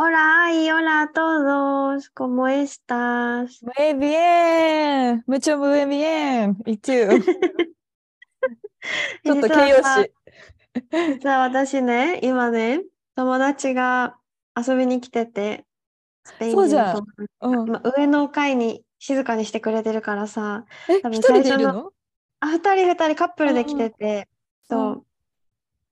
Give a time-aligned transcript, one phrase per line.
[0.00, 2.08] Hola, ay, hola a todos.
[2.10, 3.60] ¿Cómo estás?
[3.64, 5.24] Muy bien!
[5.26, 6.56] Mucho muy bien!
[6.64, 7.20] Me too!
[9.24, 10.12] ちょっと形容詞。
[10.92, 12.84] 実は私ね、今ね、
[13.16, 14.16] 友達が
[14.56, 15.64] 遊びに来てて、
[16.22, 17.04] スペインそうじゃん
[17.96, 21.90] 上の階に静かにしてくれてるからさ、え、多分最初の
[22.38, 24.28] あ、二人二人カップルで来てて、
[24.70, 25.07] うんそう。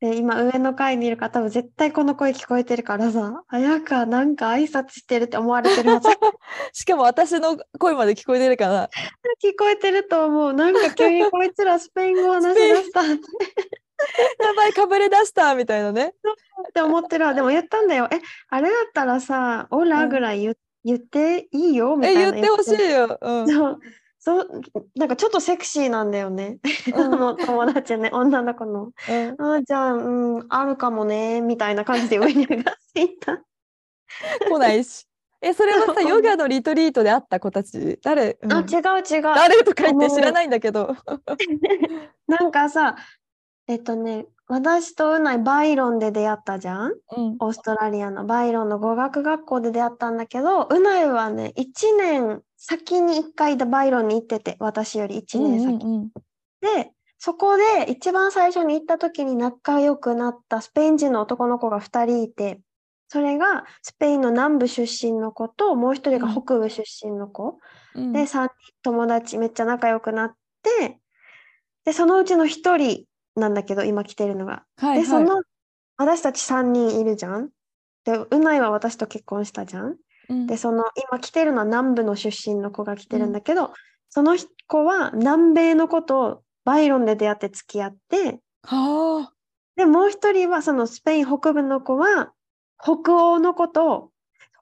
[0.01, 6.09] で、今上の階にいるから多分絶対この声聞こえてるからさ、あやかなんか挨拶してるって思われてるはず。
[6.73, 8.91] しかも私の声まで聞こえてるから。
[9.43, 10.53] 聞こえてると思う。
[10.53, 13.17] なんか急にこいつらスペイン語話し出したや
[14.55, 16.13] ばい、 かぶれ出したみたいなね。
[16.69, 17.33] って思ってるわ。
[17.33, 18.09] でも言ったんだよ。
[18.13, 23.19] え、あれだったらさ、オラぐらい言,、言っていいよみたえ、いな言ってほしいよ。
[23.21, 23.47] うん。
[24.27, 24.63] そう、
[24.97, 26.59] なんかちょっとセクシーなんだよね。
[26.97, 28.87] あの友達ね、女の子の。
[28.87, 33.41] うん、あ、じゃあ、うん、あるかもね、みたいな感じで上に上がっていった。
[34.49, 35.07] 来ないし。
[35.41, 38.65] え、それはさ、ヨガのリトリートで会った子たち、誰、うんあ、違う
[39.09, 39.23] 違う。
[39.23, 39.63] 誰？
[39.63, 40.97] とか言って知らないんだけど。
[42.27, 42.97] なんかさ、
[43.69, 46.93] えっとね、私とうないバイロンで出会ったじゃん？
[47.17, 47.37] うん。
[47.41, 55.85] オーストラリアのバイロンの語学学校で出会ったんだけど、うないはね、1年先に1回バイロンに行ってて、私より1年先。
[55.85, 56.11] うんうん
[56.61, 62.61] で、そこで一番最初に行った時に仲良くなったスペイン人の男の子が2人いて、
[63.09, 67.59] それがスペインの南部出身の子と、もう一人が北部出身の子。
[67.95, 68.13] うん。
[68.13, 68.51] で、3人
[68.83, 71.01] 友達めっちゃ仲良くなって、
[71.85, 73.05] で、そのうちの1人
[73.37, 74.65] なんだけど、今来てるのが。
[74.77, 75.07] で、はいはい。
[75.07, 75.43] その、
[75.97, 77.51] 私たち3人いるじゃん？
[78.05, 79.97] で、うないは私と結婚したじゃん？
[80.29, 83.73] うんで、その、今来てるのは南部の出身の子が来てるんだけど、
[84.09, 84.37] その
[84.67, 89.33] 子は南米の子とバイロンで出会って付き合って、はあ。
[89.77, 92.33] で、もう一人はそのスペイン北部の子は、
[92.79, 94.13] 北欧の子と、ど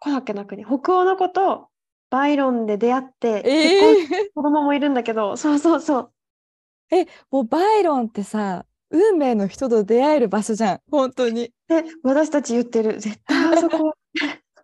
[0.00, 1.68] こだっけな国、北欧の子と
[2.10, 6.13] バイロンで出会って、結婚ええ子供もいるんだけど、そうそうそう。
[7.30, 10.80] もうバイロンってさ、運命の人と出会える場所じゃん。
[10.90, 11.52] 本当に。
[11.68, 13.00] で、私たち言ってる。
[13.00, 13.94] 絶対あそこ。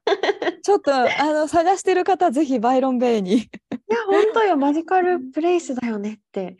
[0.63, 3.35] ちょっと、あの、探してる方、ぜひバイロンベイに。
[3.35, 3.39] い
[3.89, 6.57] や、本当よ、マジカルプレイスだよねって。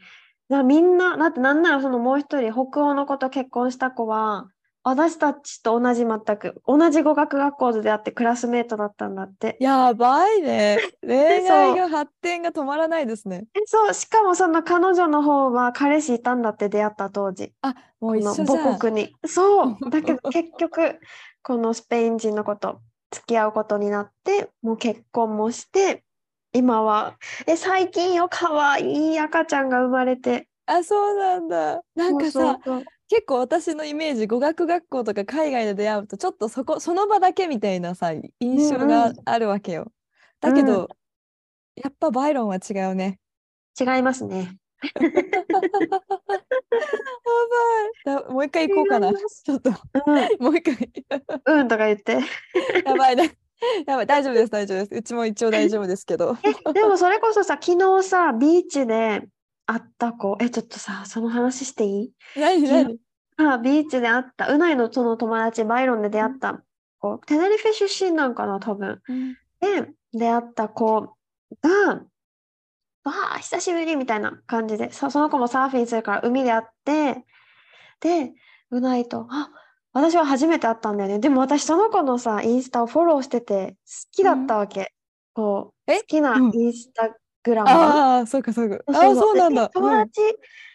[0.65, 4.49] みんな、だってなんならそのもう一人、北欧の子と結婚した子は、
[4.91, 9.57] 私たちと同じ全く、同じ語学学校で出会ってクラスメートだったんだって。
[9.61, 10.79] やばいね。
[11.07, 13.45] 恋愛が発展が止まらないですね。
[13.55, 17.53] えそう、しかもその彼女の方は彼氏いたんだって出会った当時。
[17.63, 18.47] あ、もう一緒じゃん。
[18.59, 19.15] 母国に。
[19.27, 19.79] そう。
[19.91, 20.99] だけど結局、
[21.43, 22.81] このスペイン人の子と
[23.13, 26.05] 付き合うことになって、もう結婚もして、
[26.53, 30.49] 今は、え、最近よ、かわいい赤ちゃんが生まれて。
[30.67, 31.81] あ、そうなんだ。
[31.95, 39.91] なんかさ、そうそうそう結構私のイメージ語学学校とか海外で出会うとちょっとそこその場だけみたいなさ印象うんうんがあるわけよ。
[40.41, 40.89] だけど、
[41.75, 43.19] やっぱバイロンは違うね。
[43.79, 44.57] 違いますね。
[44.83, 45.09] やば
[48.21, 49.13] いだもう一回行こうかな。
[49.13, 50.91] ちょっとうん、もう一回。
[51.47, 52.21] うんとか言って。
[52.85, 53.37] やばいね。
[53.87, 54.95] やばい大丈夫です大丈夫です。
[54.95, 56.37] うちも一応大丈夫ですけど。
[56.45, 59.23] え、でもそれこそさ、昨日さ、ビーチで
[59.71, 62.15] 会った子、え、ちょっとさ、その話していい？
[62.37, 62.63] 何？
[62.63, 62.99] 何？
[63.37, 66.63] あ、ビーチで会った、うないのその友達、バイロンで出会った
[66.99, 69.01] 子、テネリフェ出身なんかな、多分。
[69.09, 69.35] うん。
[69.61, 71.15] で、出会った子。
[71.63, 71.71] が、
[73.05, 77.27] わあ、久しぶりみたいな感じで、そ、その子もサーフィンするから海で会って、
[78.01, 78.35] で、
[78.71, 79.51] うないと、あ、
[79.95, 81.21] 私は初めて会ったんだよね。
[81.21, 84.93] でも私その子のさ、インスタをフォローしてて、好きだったわけ。
[85.35, 85.99] こう、え？
[86.01, 86.53] 好きなうん。
[86.55, 87.11] インスタ
[87.43, 87.75] グラマー。
[87.75, 88.79] ああそうかそうか。
[88.87, 89.69] あそうあそうなんだ。
[89.69, 90.21] で友達、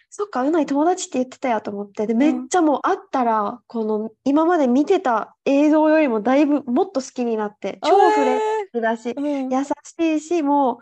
[0.10, 2.08] そっか、うない友達って言ってたやと思って。
[2.08, 8.40] で、めっちゃもう会ったら、この今まで見てた映像よりもだいぶもっと好きになって、超フレッ
[8.72, 10.78] シュだし、うん優しいし、もう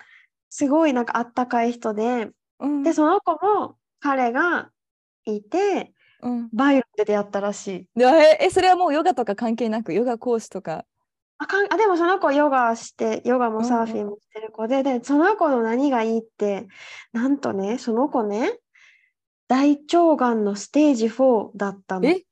[0.49, 2.29] すごいなんかあったかい人で、
[2.59, 4.69] うんで、その子も彼が
[5.25, 7.87] いて、うんバイロンで出会ったらしい。
[8.39, 10.85] えそれはもうヨガとか関係なくヨガ講師とか。
[11.43, 16.67] あかん、あ、でもその子ヨガして、ヨガもサーフィンもしてる子で、で、その子の何がいいって、
[17.11, 18.59] なんとね、その子ね、
[19.49, 22.07] 大腸がんのステージ4だったの。
[22.07, 22.23] え？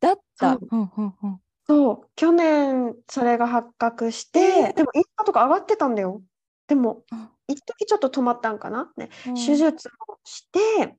[0.00, 0.52] だった？
[0.52, 0.68] そう。
[0.70, 1.40] うんうんうん。
[1.66, 4.72] そう、去年それが発覚して、え？
[4.74, 6.22] でもインスタとか上がってたんだよ。
[6.66, 8.92] でもあ、一時ちょっと止まったんかな？
[8.98, 9.34] ね、うん。
[9.34, 10.96] 手術もして、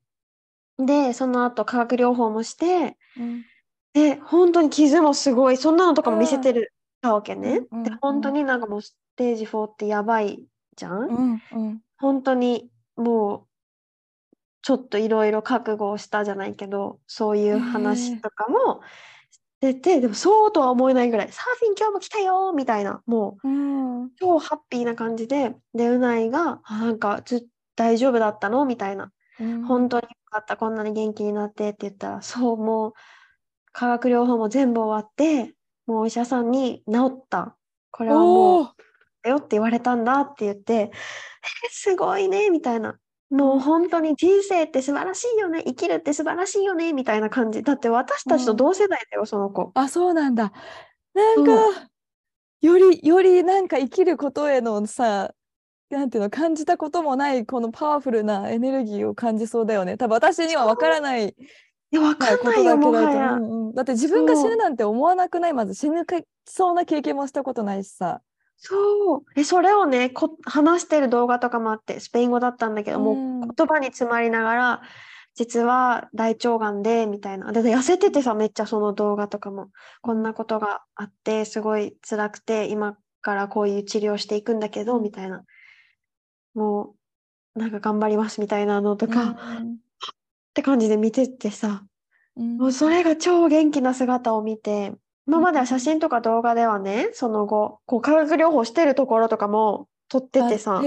[0.84, 3.46] で、その後化学療法もして、うん。
[3.94, 7.62] で、本当に傷もすごい、そんなのとかも見せてるたわけね。
[7.62, 10.44] でうんうん、本当になんかもうステージ4ってやばい
[10.76, 11.08] じゃん？
[11.08, 11.82] うんうん。
[11.98, 18.82] 本当にもうちょっといろいろ覚悟をしたじゃないけどそういう話とかも
[19.32, 23.52] しててでもそうとは思えないぐらいサーフィン今日も来たよみたいなもうう
[24.06, 24.12] ん。
[24.20, 29.12] 超ハッピーな感じででうないがあなんかず大丈夫だったのみたいな。
[29.40, 29.66] うん。
[29.66, 32.94] 本当によかったこんなに元気になってって言ったらそうもう
[33.72, 35.54] 化学療法も全部終わって
[35.90, 37.56] もうお医者さんに治った
[37.90, 38.74] これはもう
[39.24, 40.92] だよって言われたんだって言って、え
[41.72, 42.98] すごいねみたいな。
[43.32, 47.64] もう本当に人生って素晴らしいよね生きるって素晴らしいよねみたいな感じ。
[47.64, 49.72] だって私たちとうん同世代だよ、その子。
[49.74, 50.52] あそうなんだ
[51.14, 51.52] なんか
[52.62, 55.34] よりよりなんか生きることへのさ
[55.90, 61.36] なんていうの感じたこともないこのパワフルなエネルギーを感じそうだよね多分私には分からない
[61.92, 63.40] いや、わかんこないよ、もはやう。
[63.40, 68.22] んうんだって自分が死ぬなんて思わなくないまず死ぬかそうな経験もしたことないしさ
[68.58, 69.22] そう。
[69.36, 74.82] え、それをね、こ話してる動画とかもあって、スペイン語だったんだけど、もううん言葉に詰まりながら、
[75.34, 77.54] 実は大腸がんで、みたいな。
[77.54, 79.70] で、痩せててさ、めっちゃその動画とかも、
[80.02, 85.44] こんなことがあって、すごい辛くて、今からこういう治療していくんだけど、みたいな。
[86.54, 86.96] も
[87.56, 89.78] う、なんか頑張りますみたいなのとか、っうん
[90.54, 91.84] て感じで見てってさ、
[92.36, 92.58] うん。
[92.58, 94.94] もうそれが超元気な姿を見て、
[95.28, 100.82] 今までは写真とか動画ではね、その後、こう化学療法してるところとかも撮っててさ。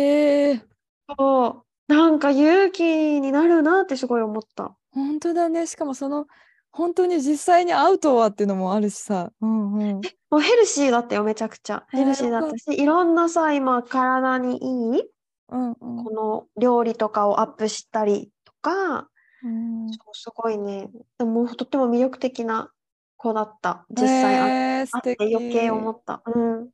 [1.19, 1.63] そう。
[1.89, 4.75] なんか勇気になるなってすごい思った。
[4.93, 5.67] 本当だね。
[5.67, 6.27] しかもその
[6.73, 9.31] 本当に実際に会うとはっていうのもあるしさ。
[9.41, 10.01] うんうん。
[10.31, 11.85] もうヘルシーだったよ、めちゃくちゃ。
[11.91, 15.03] ヘルシーだったし、いろんなさ、今体にいい、
[15.51, 15.75] うんうん。
[15.77, 19.09] この料理とかをアップしたりとか、
[19.45, 19.93] うん。
[19.93, 22.73] そうすごいね、でもとっても魅力的な
[23.17, 23.87] 子だった。
[23.91, 25.17] 実際会って。
[25.17, 25.35] 敵。
[25.35, 26.23] 余計思った。
[26.27, 26.71] うん。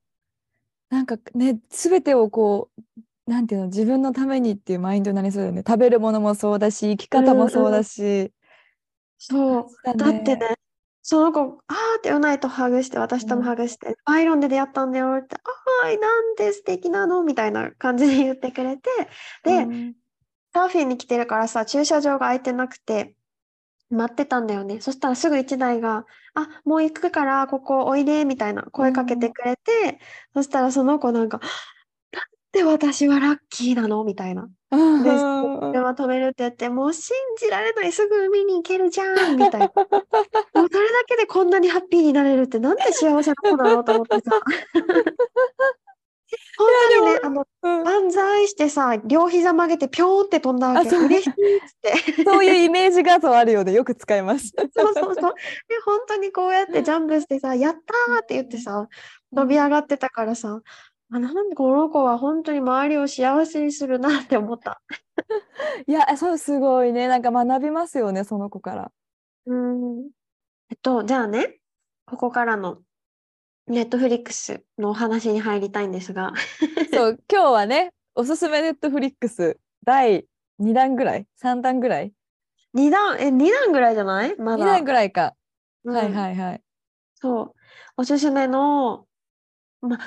[0.90, 5.62] なんかね全てをこうなんていうの自分のためにっていうマインドになりそうだよね。
[5.66, 8.32] 食べるものもそうだし生き方もそうだし、
[9.18, 9.66] そう。
[9.84, 10.54] だだってね、
[11.02, 13.46] その子、あーってうないとハグして、私ともうん。
[13.46, 15.36] ハグして、バイロンで出会ったんだよって、
[15.82, 18.88] あーい、なんて素敵なのみたいな感じで言ってくれて、
[19.44, 19.94] で、うん
[20.52, 23.14] サーフィンに来てるからさ、駐車場が空いてなくて、
[23.90, 24.80] 待ってたんだよね。
[24.80, 26.04] そしたらすぐ一台が、
[26.34, 29.98] あ、もう行くから、ここおいで、みたいな声かけてくれて、
[30.34, 31.40] そしたらその子なんか、
[32.12, 32.22] なん
[32.52, 34.04] で私はラッキーなの？
[34.04, 34.48] みたいな。
[34.70, 39.72] うんで、車止めるって言って、もう信じられない、すぐ海に行けるじゃんみたいな。
[40.54, 44.42] もうそれだけでこんなにハッピーになれるって、なんて幸せな子だろうと思ってさ。
[46.56, 50.88] 本当にね、あの、うん万歳してさ、両膝曲げてぴょーんって飛んだわけ。
[50.88, 52.24] あそう嬉しいっつって。
[52.24, 54.52] そういうイメージ画像あるよねよく使います。
[54.76, 55.34] そうそうそう。
[55.68, 58.88] で、本当にこうやってジャンプしてさ、やったーって言ってさ、
[59.34, 60.60] 飛び上がってたからさ、
[61.10, 64.80] あ、なんでこの子は本当に周りを幸せにするなって思った。
[65.86, 68.92] いやそうすごいねなんか学びますよねその子から。
[69.46, 70.10] うん。
[70.70, 71.58] えっと、じゃあね、
[72.04, 72.82] ここからの
[73.68, 76.32] ネットフリックスのお話に入りたいんですが、
[76.92, 80.26] そう 今日はねおすすめネットフリックス第
[80.60, 82.12] 2弾ぐらい？3弾ぐらい
[82.74, 84.36] ？2段、え、2段ぐらいじゃない？
[84.36, 84.64] ま2だ。
[84.66, 85.34] 弾ぐらいか、
[85.84, 85.94] うん。
[85.94, 86.62] はいはいはい。
[87.14, 87.54] そう。
[87.96, 89.06] おすすめの、
[89.80, 89.98] ま、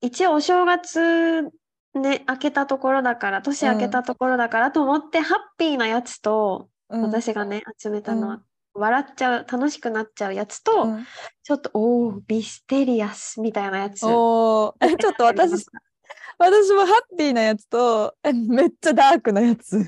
[0.00, 1.42] 一応お正月
[1.94, 7.02] ね、明けたところだから、年明けたところだからと思って、ハッピーなやつと、うん。
[7.02, 8.44] 私がね、集めたのは、うん
[8.80, 11.06] 笑っちゃう、楽しくなっちゃうやつと、うん。
[11.42, 14.04] ちょっと、おー、ミステリアスみたいなやつ。
[14.04, 15.66] おちょっと私
[16.38, 19.78] 私もハッピーなやつとえめっちゃダークなやつ。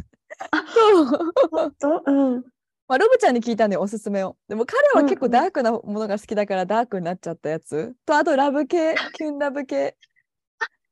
[0.74, 1.74] そう。
[1.80, 2.44] と、うん。
[2.86, 4.36] まあ、ロブちゃんに聞いたんだよおすすめを。
[4.48, 5.34] でも彼は結構うん。
[5.34, 7.94] うんダークなものが好きだからダークになっちゃったやつ。
[8.04, 9.96] とあとラブ系キュンラブ系。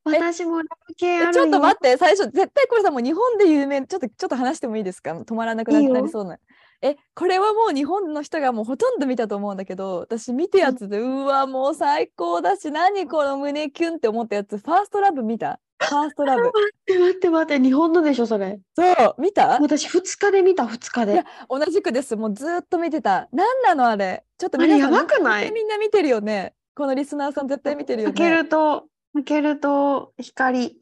[0.03, 1.59] 私もラブ系あるえちょっとよ。
[1.59, 5.11] 待って最初絶対これさもう日本で有名ちょっとちょっと話してもいいですか？
[5.11, 6.39] 止まらなくなりそうな
[6.81, 15.59] えこれはもう日本の人がもうほとんど見たと思うんだけど私見てやつで、うわもう最高だし何この胸キュンって思ったやつファーストラブ見た？
[15.79, 16.43] ファーストラブ。
[16.43, 18.59] 待って待って待って、日本のでしょ、それ。
[18.75, 19.59] そう見た？
[19.59, 21.23] 私、2日で見た、2日で。
[21.49, 22.15] 同じくです。
[22.15, 23.27] もうずーっと見てた。
[23.31, 24.23] 何なのあれ？
[24.37, 26.53] ちょっとあれ皆さんやばくなみんな見てるよね。
[26.75, 28.13] このリスナーさん絶対見てるよね。
[28.13, 28.85] 開けると、
[29.15, 30.77] 開けると光。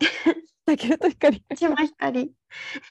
[0.66, 1.44] だけど光。
[1.50, 2.34] 松島ひかり。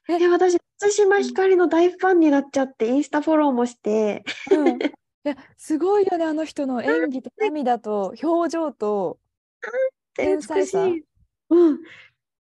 [0.09, 0.19] え？
[0.19, 4.81] で、私、松島ひかりの大ファンになっちゃって、インスタフォローもして、うんい
[5.25, 9.19] や、すごいよね、あの人の演技と涙と表情と
[10.15, 10.87] 天才さ？
[10.87, 11.05] 美しい
[11.51, 11.79] うん。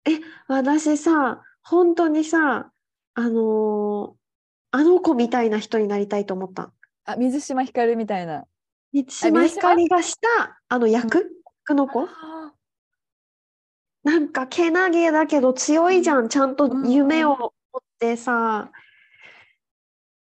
[0.05, 2.71] え、私さ、本当にさ、
[3.15, 4.19] あのー
[4.71, 6.71] あの子みたいな人になりたいと思った。
[7.05, 8.45] あ、水島ひかるみたいな。
[8.93, 11.35] 満島ひかりがしたあの役、
[11.67, 12.03] 役の子？
[12.03, 12.53] あ
[14.03, 16.29] なんかけなげだけど強いじゃん。
[16.29, 17.53] ちゃんとうん夢を
[18.01, 18.71] 持ってさ。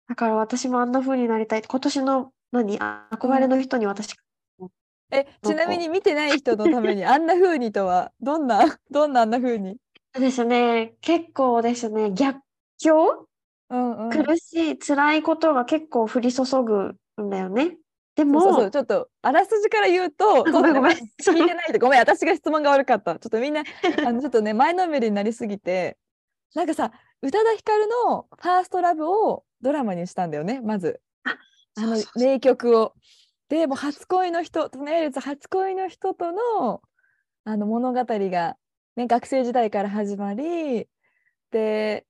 [0.09, 1.63] だから私もあんな風になりたい。
[1.63, 2.79] 今年の何？
[2.81, 4.69] あ憧れの人に私、ー
[5.11, 9.77] え、ちなみに見てない人のために、 あんな風にとは、どんな、 どんなあんな風に？
[10.15, 12.41] ですね、結構ですね、逆
[12.79, 13.27] 境？
[13.69, 14.25] うんうん。
[14.25, 17.77] 苦しい、辛いことが結構降り注ぐんだよね。
[18.15, 18.65] でそうそうそう。
[18.65, 20.97] も、ちょっとあらすじから言うと、ごめんごめん。
[20.97, 22.01] 聞いてないでごめん。
[22.01, 23.19] 私が質問が悪かった。
[23.19, 23.63] ちょっとみんな
[24.05, 25.99] あのちょっとね前のめりになりすぎて。
[26.55, 26.93] なんかさ
[27.23, 31.37] 宇多田ヒカルの「ファーストラブをドラマにしたんだよねまずあ
[31.79, 32.95] あの名曲を。
[33.49, 36.83] でもう初恋の人とね初恋の人との
[37.45, 38.57] あの物語が、
[38.97, 40.89] ね、学生時代から始まり
[41.53, 42.05] で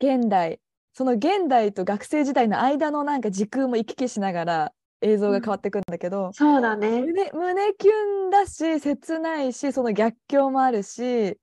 [0.00, 0.60] 現代
[0.92, 7.02] その現代と学生時代の間のなんか時空も行き来しながら映像が変わってくんだけど、そうだね。
[7.02, 11.38] 胸胸キュンだし切ないしその逆境もあるし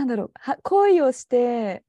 [0.00, 1.82] なんだろうは恋をして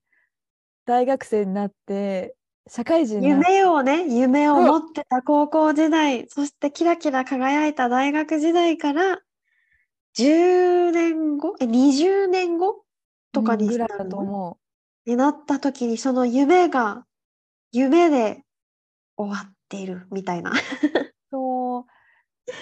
[0.85, 2.35] 大学生になって
[2.67, 9.19] 社会人夢をね、夢を持ってた高校時代、そしてキラキラ輝いた大学時代から
[10.17, 12.83] 10年後、え、20年後？
[13.31, 14.57] とかになるうんぐらとの思
[15.05, 17.05] になった時にその夢が
[17.71, 18.43] 夢で
[19.15, 20.51] 終わっているみたいな。
[20.51, 20.53] う。
[21.31, 21.85] そう。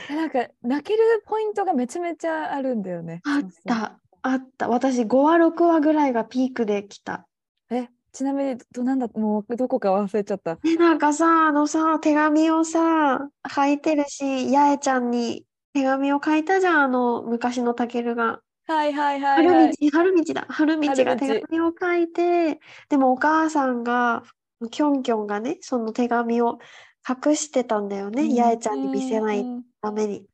[0.09, 3.21] でなんか泣けるポイントがめちゃめちゃあるんだよね。
[3.25, 4.67] あった、あった。
[4.69, 7.27] 私5話、6話ぐらいがピークで来た。
[7.69, 10.57] えちなみにどなんだもうどこか忘れちゃった？
[10.63, 18.41] ね、なんかさ、あのさ、手紙をさ、書いてるし、八重ちゃんに手紙を書いたじゃん、あの、昔のたけるが。
[18.67, 19.71] はいはいはいはい。
[19.71, 20.45] 春道、春道だ。
[20.49, 22.59] 春道が手紙を書いて、
[22.89, 24.23] でもお母さんが、
[24.71, 26.59] キョンキョンがね、その手紙を
[27.07, 30.25] 隠してたんだよね、うん八重ちゃんに見せないうんために。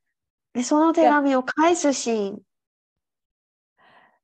[0.54, 2.42] で、その手紙を返すシーン。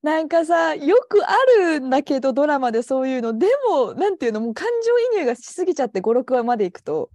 [0.03, 3.38] なんかさよくあるんだけどドラマでそういうの。
[3.38, 4.67] でもなんていうのもう感
[5.13, 7.10] 情移入がしすぎちゃって56話までいくと。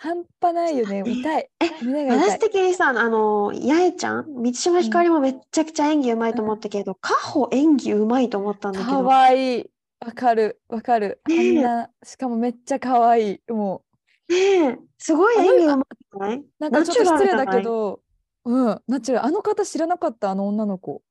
[0.00, 1.02] 半端ないよね。
[1.04, 1.50] 痛い。
[1.60, 2.38] え胸が痛私い。
[2.38, 9.04] 的にさ、あの、八重ちゃん、満島ひかりもめっちゃくちゃ演技うまいと思ったけど、カホ演技うまいと思ったんだけかど。
[9.04, 9.70] わいい。
[10.06, 11.20] わかるわかる。
[11.28, 13.82] あんなしかもめっちゃかわいいも
[14.28, 14.36] ね
[14.68, 16.36] え、すごい演技うまくない？
[16.38, 18.00] うなんかちょっと失礼だけど。
[18.44, 19.26] うんナチュラル。
[19.26, 21.02] あの方知らなかったあの女の子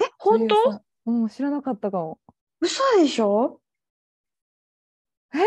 [0.00, 0.82] え、本当？
[1.06, 2.18] うん知らなかったかも。
[2.60, 3.60] 嘘でしょ？
[5.34, 5.38] え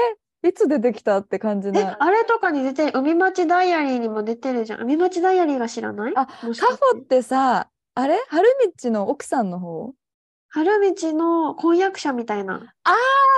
[0.48, 4.82] いつ出てきたって感じえ、なあれとかに出てる、海町ダイアリーにも出てるじゃん。
[4.82, 6.14] 海町ダイアリーが知らない？
[6.16, 6.34] あカ
[6.94, 8.18] ホってさあれ？
[8.30, 8.48] 春
[8.82, 9.94] 道の奥さんの方？
[10.48, 12.74] 春道の婚約者みたいな。
[12.84, 12.96] あ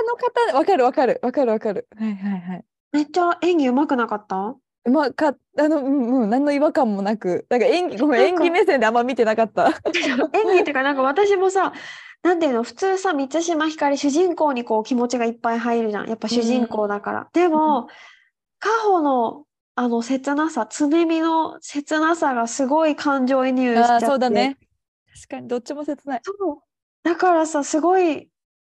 [0.08, 0.16] の
[0.52, 0.58] 方。
[0.58, 1.20] わかるわかる。
[1.24, 1.88] わかるわかる。
[1.98, 2.66] はいはいはい。
[2.92, 4.56] めっちゃ演技うまくなかった？
[4.90, 11.74] まあかあのうんうん何の違和感もなくなんか演技ごめん演技目線であんま見てなかった演技っていうか、なんか私もさ、
[12.24, 16.08] なんていうの、普通さ、満島ひかり、主人公にこう気持ちがいっぱい入るじゃん。
[16.10, 17.30] やっぱ主人公だから。
[17.34, 17.88] でも、
[18.60, 19.46] カホの
[19.76, 24.06] あの切なさ、つねみの切なさがすごい感情移入しちゃって。
[24.06, 24.58] そうだね
[25.16, 26.58] 確かにどっちも切ないそう。
[27.04, 28.30] だからさ、すごい、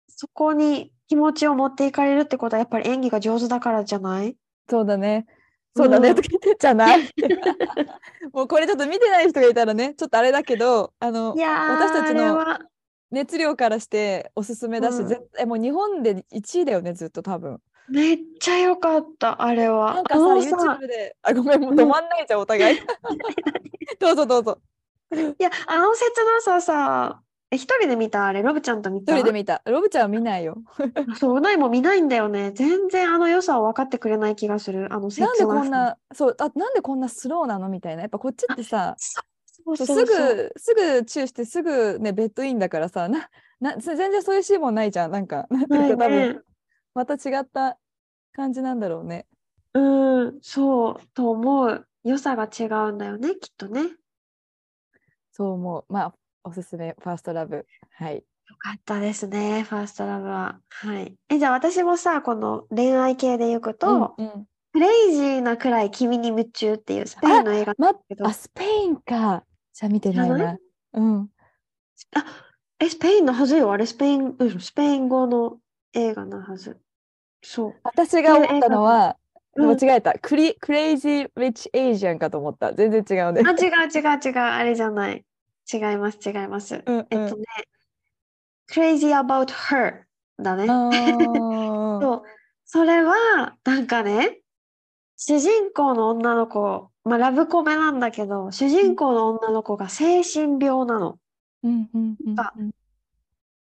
[0.08, 4.36] そこに気持ちを持っていかれるってことは、やっぱり演技が上手だからじゃない？
[4.68, 5.26] そうだね
[5.76, 6.14] そうだね、うん。
[6.14, 6.96] とか言ってじゃな。
[6.96, 7.00] い
[8.32, 12.38] もうこれちょっと見てない人がいたらねちょっとあれだけどあの私たちの
[13.10, 15.08] 熱量からしておすすめだし、うん。
[15.08, 17.60] 絶対もう日本で1位だよねずっと多分。
[17.88, 19.94] めっちゃ良かった、あれは。
[19.94, 22.78] なんかさ YouTube であごめんもう止まんないじゃん、お互い。
[24.00, 24.58] どうぞどうぞ。
[25.12, 29.12] いや、あの切なささ、え一人で見たあれ、ロブちゃんと見た？
[29.12, 29.62] 一人で見た。
[29.66, 30.58] ロブちゃんは見ないよ。
[31.16, 32.50] そう、うないも見ないんだよね。
[32.50, 34.92] 全然あの良さを分かってくれない気がする。
[34.92, 35.70] あの切ななんでこんさ。
[35.70, 37.68] なそうあなんでこんなスローなの？
[37.68, 38.02] みたいな。
[38.02, 43.28] やっぱこっちってさそうそうすぐすぐチューしてすぐねベッドインだからさな
[43.60, 45.12] な全然そういうシーンもないじゃん。
[45.12, 46.42] なんかなんていうか多分
[46.94, 47.78] また違った
[48.32, 49.26] 感じなんだろうね。
[49.74, 51.86] うん、そうと思う。
[52.02, 53.82] 良さが違うんだよね、きっとね。
[53.82, 53.88] よ
[55.32, 55.84] そう思う。
[55.92, 56.14] まあ
[56.46, 57.66] おすすめファーストラブ
[57.98, 58.24] はい
[58.58, 60.58] かったですね、ファーストラブは。
[60.70, 61.14] はい。
[61.28, 70.58] え、じゃあ私もさ、この恋愛系で行くと、うんうんクレイジーなくらい君に夢中っていうスペインの映画まけどあスペインかじゃあ見てないなな
[70.92, 71.30] うん
[72.14, 72.24] あ、
[72.78, 73.72] え、スペインのはずよ。
[73.72, 75.56] あれ、スペイン、うん、スペイン語の
[75.94, 76.78] 映画のはず。
[77.42, 77.74] そう。
[77.84, 79.16] 私が思ったのは
[79.54, 80.12] うん間違えた。
[80.18, 82.74] クリ Crazy Rich Asian かと思った。
[82.74, 83.42] 全然違うね。
[83.46, 85.24] あ、違う違う違う、あれじゃない。
[85.72, 86.82] 違います、違います。
[86.84, 87.06] うんうん。
[87.10, 87.44] えっとね、
[88.70, 90.02] crazy about her
[90.38, 90.66] だね。
[92.00, 92.22] そう、
[92.64, 94.40] それは、なんかね、
[95.16, 101.18] 主人公の女の子、まあ、ラブコメなんだけど、主人公の女の子が精神病なの。
[101.62, 102.70] うんうんうんあうん。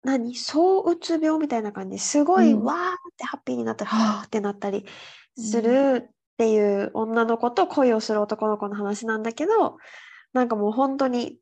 [0.03, 0.35] 何？
[0.35, 1.99] 躁うつ病みたいな感じ。
[1.99, 2.63] すごいうん。
[2.63, 2.79] わーっ
[3.17, 4.85] てハッピーになったり、はーってなったり
[5.37, 9.77] するっていう女の子と恋をする男の子の話なんだけど、
[10.33, 11.39] なんかもう本当に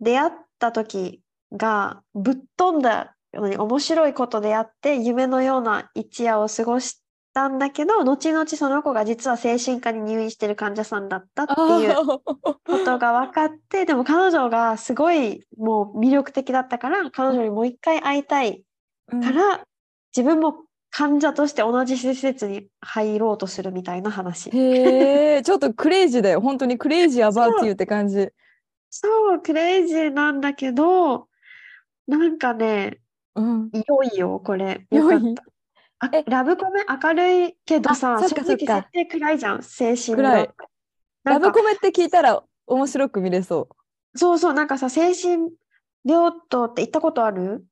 [0.00, 1.22] 出会った時
[1.52, 7.02] がぶっ飛んだように面白いことであって夢のような一夜を過ごし
[7.34, 18.62] たんだけど、後々その子が実は精神科に入院してる患者さんだったっていうことが分かって、でも彼女がすごいもう魅力的だったから、彼女にもう一回会いたい
[19.12, 19.64] うんから、
[20.16, 24.48] 自分も患者として同じ施設に入ろうとするみたいな話。
[24.50, 26.40] へえ、ちょっとクレイジーだよ。
[26.40, 28.30] 本当に crazy about you って感じ。
[28.98, 31.28] そう、クレイジーなんだけど、
[32.06, 33.00] なんかね、
[33.34, 33.70] うん。
[33.72, 34.86] 良いよ、これ。
[34.90, 35.44] よかった。
[35.98, 36.24] あえ？
[36.26, 40.36] ラブコメ明るいけどあさ、正直設定暗いじゃん、精神暗い病。
[40.36, 40.66] なんか
[41.24, 43.68] ラブコメって聞いたら面白く見れそ
[44.14, 45.50] そうそう、なんかさ、精神
[46.04, 47.66] 病棟って行ったことある？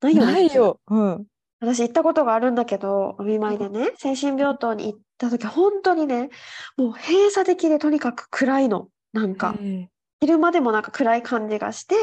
[0.00, 0.12] なう。
[0.12, 0.32] いよね。
[0.32, 0.80] ないよ。
[0.88, 1.26] うん。
[1.60, 6.28] 私行ったことがあるんだけど、お見舞いでね、精神病棟に行った時、本当にね、
[6.76, 8.88] もう閉鎖的でとにかく暗いの。
[9.12, 9.88] なんか、へえ
[10.20, 11.94] 昼間でもなんか暗い感じがして、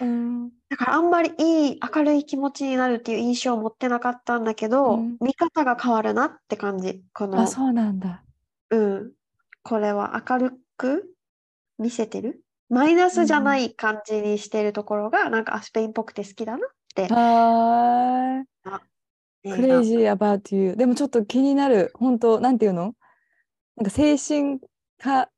[0.00, 0.50] うん。
[0.68, 7.02] だからあんまりいい明るい気持ちになるっていう印象を持ってなかったんだけど、うん見方が変わるなって感じ。
[7.12, 8.22] この、あ、そうなんだ。
[8.70, 9.12] うん。
[9.62, 11.10] これは明るく
[11.78, 12.40] 見せてる？
[12.68, 17.08] マイナスじゃない感じにしてるところが、なんかあスペインっぽくて好きだなって。
[17.12, 19.52] はーい。
[19.52, 20.76] Crazy about you。
[20.76, 21.92] でもちょっと気になる。
[21.94, 22.94] 本当なんていうの？
[23.76, 24.58] なんか精神
[24.98, 25.28] 科、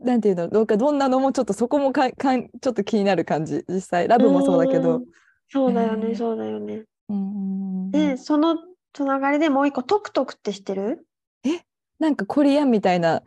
[0.00, 0.48] なんていうの？
[0.48, 3.64] どうか、どんなのもちょっとそこもかかんちょっと気になる感じ。
[3.68, 4.98] 実際、ラブもそうだけど。
[4.98, 5.04] ん。
[5.48, 6.84] そうだよね、へーそうだよね。
[7.08, 8.56] うんうんうんで、その
[8.92, 11.06] つながりでもう一個、トクトクって知ってる？
[11.98, 13.22] なんかコリアンみたいな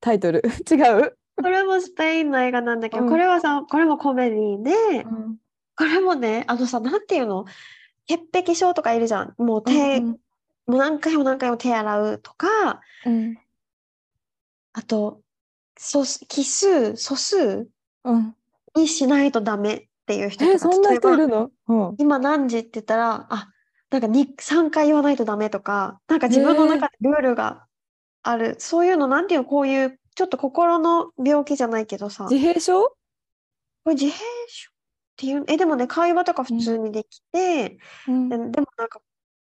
[0.00, 0.42] タイトル。
[0.70, 3.10] 違う、これもスペインの映画なんだけど、うん。
[3.10, 5.36] これはさ、これもコメディで、うん
[5.76, 7.46] これもね、あのさ、なんていうの？
[8.06, 9.34] 潔癖症とかいるじゃん。
[9.38, 10.06] もう手、うん。
[10.08, 10.16] も
[10.66, 13.38] う何回も何回も手洗うとか、うん。
[14.74, 15.22] あと、
[15.82, 17.66] 素数奇数、素数
[18.04, 18.36] うん。
[18.76, 21.50] にしないとダメっていう人とえ、か、そんな例えば人いるの？
[21.68, 21.94] うん。
[21.98, 23.48] 今何時って言ったら、あ、
[23.88, 27.64] なんか2、3回言わないとダメとか、なんか自分の中でルールが
[28.22, 28.56] ある。
[28.58, 32.94] そういうの、なんていうの、こういう、ちょっと心の病気じゃないけどさ、こ自閉症？
[33.86, 34.74] れ自閉症っ
[35.16, 38.28] ていう、え、でもね、会話とか普通にできて、うん。
[38.28, 39.00] で、でもなんか、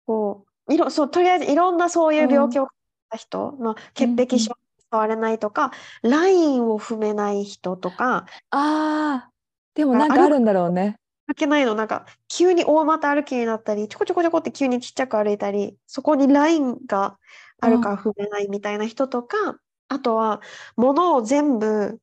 [0.05, 2.69] こう、いろ、そう、とりあえずいろんなそういう病気を持っ
[3.09, 4.51] た人、まあ、潔癖症
[4.91, 5.71] 触れないとか、
[6.03, 9.31] ラインを踏めない人とか、ああ、
[9.75, 10.97] でもなんかあるんだろうね。
[11.27, 17.17] 歩けないの、なんか、急に大股歩きになったり、ちょこちょこちょこって急にちっちゃく歩いたり、そこにラインが
[17.59, 20.41] あるから踏めないみたいな人とか、あとは、
[20.75, 21.99] 物を全部、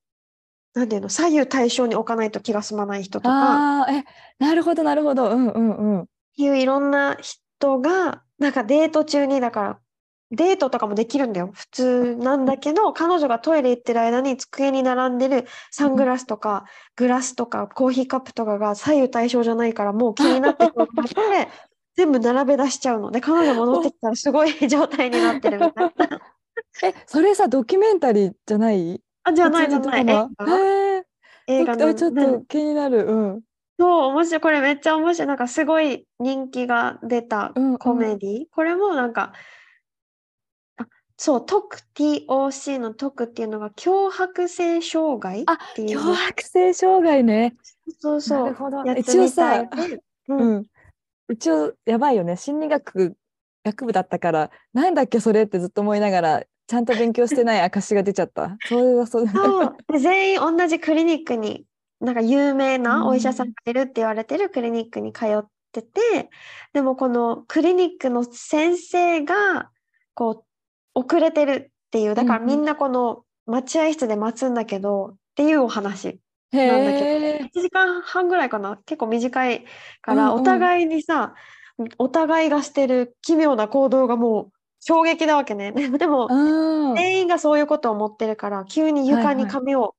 [0.75, 4.05] なんていうの、左右対称に置かないと気が済まない人とか、ああ、え、
[4.39, 5.31] なるほど、なるほど。
[5.31, 6.09] うんうんうん。
[6.37, 9.82] いういろんな人が、なんかデート中に、だから、
[10.33, 11.51] デートとかもできるんだよ。
[11.53, 16.65] 普通なんだけど、彼女がトイレ行ってる間に机に並んでるサングラスとか、
[16.97, 21.49] グラスとか、コーヒーカップとかが左右対称じゃないから、もう気になってしまって、
[21.97, 23.11] 全部並べ出しちゃうの。
[23.11, 26.21] で、彼女戻ってきたらすごい状態になってるみたいな。
[26.83, 29.01] え、それさ、ドキュメンタリーじゃない？
[29.25, 30.05] あ、じゃないじゃない。
[31.49, 33.05] 映画のあちょっと気になる。
[33.07, 33.43] うん。
[33.79, 34.41] そう、面白い。
[34.41, 35.29] これめっちゃ面白い。
[35.29, 38.45] なんかすごい人気が出たうんうんコメディ。
[38.53, 39.37] これもなんか、あ、
[41.17, 47.57] そう、TOC、TOC の TOC っていうのが強迫性障害あっていう強迫性障害ね。
[47.99, 49.69] そうそうなるほどやつ一応さで、
[50.29, 50.67] うんうん。
[51.31, 52.37] 一応、やばいよね。
[52.37, 53.17] 心理学
[53.65, 58.57] 学部だったから、なんだっけ、それってずっと思いながら、ちゃんと勉強してない証が出ちゃった。
[58.67, 59.07] そうだ。
[59.07, 61.65] そうで全員同じクリニックに、
[62.01, 66.31] なんか有名なお医者さんがいるって言われてるクリニックに通ってて、
[66.73, 69.71] でもこのクリニックの先生が、
[70.15, 70.45] こう、
[70.95, 76.21] 遅れてるっていう、だからうんうんみんなこの待合室で待つんだけど、っていうお話。
[76.53, 77.49] へなんだけえ。
[77.55, 78.79] 1時間半ぐらいかな？
[78.85, 79.65] 結構短い
[80.03, 81.35] から、うんうんお互いにさ、
[81.99, 84.51] お互いがしてる奇妙な行動がもう
[84.81, 85.73] 衝撃なわけね。
[85.99, 86.95] でも、うん。
[86.95, 89.95] 全員がそういうことを思ってるから、急に床にはいはい紙を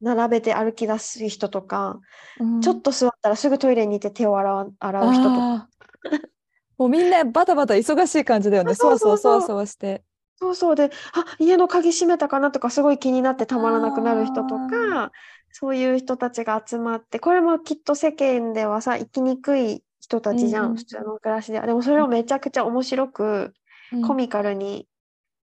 [0.00, 2.00] 並べて歩き出す人とか、
[2.40, 5.68] うんちょっと座ったらすぐトイレに行って手を洗う洗う人とか。
[6.78, 8.74] もうみんなバタバタ忙しい感じだよね。
[8.76, 10.02] そわそわそわそわして。
[10.38, 15.10] そうそうで、あ、家の鍵閉めたかなとかすごい気になってたまらなくなる人とか、
[15.50, 21.66] そういう人たちが集まって、これもきっと世間ではさ、生きにくい人たちじゃん、うんうん普通の暮らしでは。
[21.66, 23.54] でもそれをめちゃくちゃ面白く、
[24.06, 24.86] コミカルに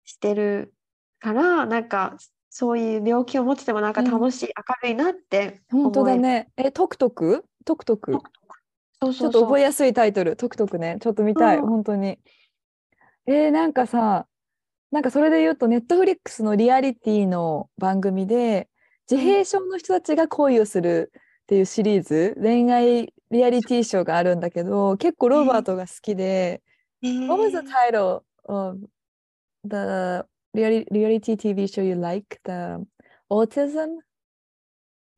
[0.04, 0.74] してる
[1.20, 2.18] から、なんか
[2.50, 4.50] そういう病気を持っててもなんか楽しい、
[4.84, 5.84] 明るいなって思。
[5.84, 6.50] 本当だね。
[6.58, 8.12] え、 Toc Toc Toc Toc。
[9.02, 9.42] そうちょっと。
[9.46, 10.98] 覚えやすいタイトル、 Toc Toc ね。
[11.02, 12.20] ちょっと見たい、うん本当に。
[13.26, 14.28] えーなんかさ、
[14.92, 18.70] なんかそれで言うと、ネットフリックスのリアリティの番組で、
[19.10, 26.62] 自閉症の人たちが恋をするっていうシリーズ、恋愛リアリティショーがあるんだけど、結構ロバートが好きで、
[27.02, 28.80] えー What was the title of
[29.64, 32.40] the reali- reality TV show you like?
[32.44, 32.86] The
[33.30, 34.02] autism?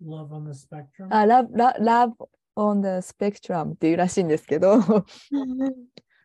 [0.06, 1.08] Love on the spectrum?
[1.10, 2.12] あ、Love, Love, Love
[2.56, 4.78] on the Spectrum っていうらしいんですけど、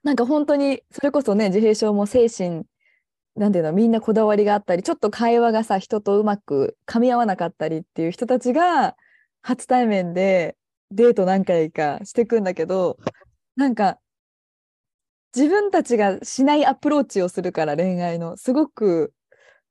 [0.02, 2.64] なんか本当にそれこそね自閉症も精神
[3.38, 8.96] なんていうのみんなこだわりがあったりちょっと会話がさ人とうまく噛み合わなかったりっていう人たちが
[9.42, 10.56] 初対面で
[10.90, 12.98] デート何回かしてくんだけど
[13.56, 13.98] なんか
[15.34, 19.12] 自分たちがしないアプローチをするから恋愛のすごく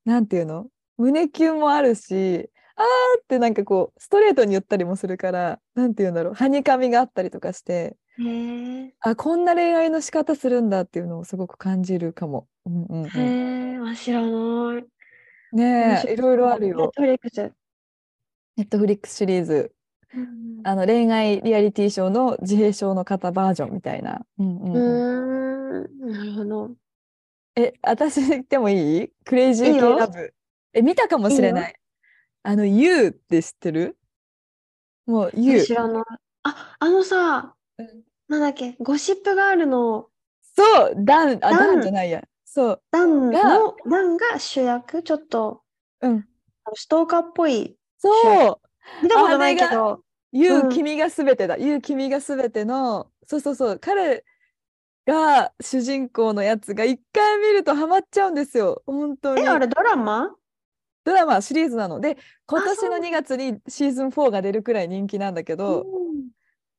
[0.06, 7.98] なんていうの胸キュンもあるしあーってなんかこうストレートに言ったりもするからなんていうんだろうはにかみがあったりとかして
[9.02, 12.48] あこんな恋愛の仕方するんだっていうのをすごく感じるかも。
[12.68, 14.30] うんうんうん、へえ、あ知らない。
[14.30, 14.84] 面
[15.54, 16.92] ね白えいろいろあるネッよ。
[16.94, 17.52] トフリックス。
[18.58, 19.72] ネットフリックスシリーズ
[20.14, 24.26] うんあの恋愛リアリティショーの自閉症の方バージョンみたいな。
[24.40, 26.72] うんうんううんなるほど。
[27.56, 29.10] え私言ってもいい？
[29.26, 30.34] クレイジー系いいよラブ。
[30.74, 31.76] え見たかもしれいいよない。
[32.44, 33.98] あの You って知ってる？
[35.06, 35.62] もう You。
[35.64, 36.04] 知らない。
[36.44, 40.08] あ、あのさうん、なんだっけ、ゴシップガールの
[40.56, 42.24] そうダンあダンダンじゃないや。
[42.58, 42.82] そう。
[42.90, 45.62] ダンがの、ダンが主役、ちょっと
[46.02, 46.26] うん。
[46.74, 47.78] ストーカーっぽい。
[48.00, 48.60] そう。
[49.04, 50.02] 見たことないけど、
[50.34, 51.56] 言ううん君がすべてだ。
[51.58, 54.24] 言う君がすべての、そうそうそう、彼
[55.06, 58.82] が主人公のやつが一回見るとハマっちゃうんですよ。
[58.88, 59.44] 本当に。
[59.44, 60.34] え、あれドラマ？
[61.04, 62.18] ドラマシリーズなので、
[62.48, 66.30] 今年の2月にシーズン4が出るくらい人気なんだけど、うん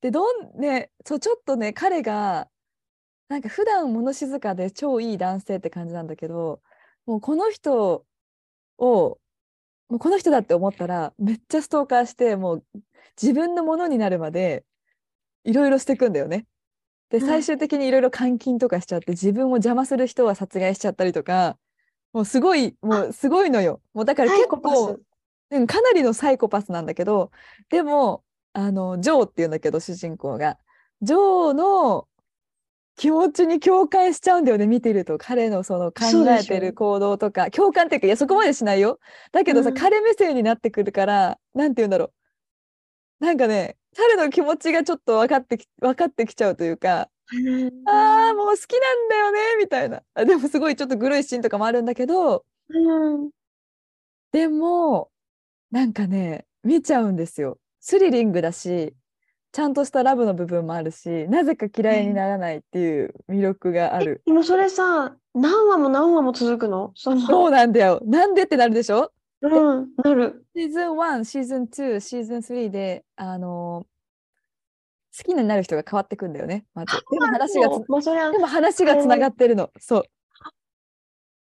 [0.00, 0.24] で、ど
[0.56, 2.48] んね、そう、ちょっとね、彼が、
[3.28, 6.62] なんか普段物静かで超いい男性って感じなんだけど、
[7.06, 8.06] もうこの人
[8.78, 9.20] を、
[9.88, 12.64] もうこの人だって思ったら、めっちゃストーカーして、もう
[13.20, 14.64] 自分のものになるまで、
[15.44, 16.46] いろいろしていくんだよね。
[17.10, 21.58] で、うん最終的にいろいろ監禁とかしちゃって、自分を邪魔する人は殺害しちゃったりとか、
[22.12, 23.82] もうすごい、もうすごいのよ。
[23.92, 25.00] もうだから結構ス。、
[25.50, 27.30] うん、かなりのサイコパスなんだけど、
[27.70, 30.58] でも、あの、ジョーっていうんだけど、主人公が。
[31.00, 32.07] ジョーの
[32.98, 35.18] 気持ちに共感しちゃうんだよね、見てると。
[35.18, 36.06] 彼のその考
[36.36, 38.98] えてる行動とか、共感っていうか、いや、そこまでしないよ。
[39.30, 42.12] だけどさ、うん彼目線になってくるから、なんて言うんだろ
[43.20, 43.24] う。
[43.24, 47.08] なんかね、彼の気持ちがちょっと分かってき、分かってきちゃうというか、
[47.86, 50.02] ああ、もう好きなんだよね、みたいな。
[50.14, 53.30] あでもすごいちょっとグロいシーンとかもあるんだけど、うん。
[54.32, 55.10] でも、
[55.70, 57.58] なんかね、見ちゃうんですよ。
[57.80, 58.94] スリリングだし、
[59.50, 64.22] ちゃんとしたラブの部分もあるし、なぜか嫌いにならないっていう魅力がある。
[64.26, 66.92] でもそれさ、何話も何話も続くの？
[66.94, 68.00] その、そうなんだよ。
[68.04, 69.10] なんでってなるでしょ？
[69.40, 70.44] うん、なる。
[70.54, 73.86] シーズン1、シーズン2、シーズン3で、あの
[75.16, 76.92] 好きになる人が変わってくんだよね、まず。
[77.10, 79.70] でも話がつもう、もうそでも話がつながってるの。
[79.80, 80.04] そう。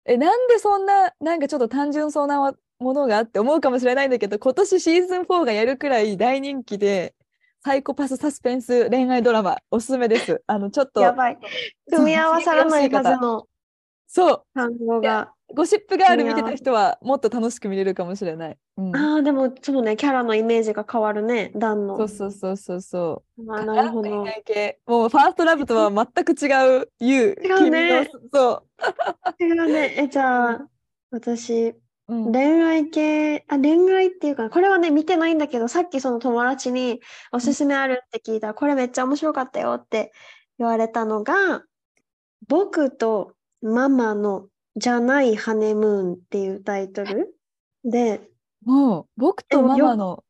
[0.05, 7.15] え、なんでそんな、なんかちょっと単純そうなわものがって思うかもしれないんだけど、今年シーズン4がやるくらい大人気で、
[7.66, 10.40] サイコパスサスペンス恋愛ドラマ、おすすめです。
[10.46, 11.38] あの、ちょっと、やばい。
[11.90, 13.48] 組み合わさらないはずの
[14.07, 15.33] そう、単語が。
[15.52, 18.59] ゴシップガール見てた人はもっと楽しく見れるかもしれない。
[18.76, 21.96] うん、ああ、でも、そうね、キャラのイメージが変わるね、ダンの。
[21.96, 23.52] そうそうそうそうそう。
[23.52, 24.11] あーなるほど。
[24.11, 27.37] もうファーストラブとは全く違う You。
[27.42, 28.62] 違うねそ
[29.40, 29.94] 違うね。
[29.98, 30.68] え、じゃあ、
[31.11, 31.74] 私、
[32.09, 32.14] う。
[32.14, 32.33] うん。
[32.33, 37.01] 恋愛系、あ、恋愛っていうか、これはね、見てないんだけど、さっきその友達に
[37.33, 40.12] おすすめあるって聞いたら、これめっちゃ面白かったよって
[40.59, 41.62] 言われたのが、
[42.49, 47.35] 僕とママのじゃないハネムーンっていうタイトル
[47.85, 48.21] で、
[48.64, 50.23] もう僕とママの